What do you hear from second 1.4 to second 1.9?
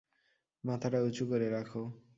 রাখো।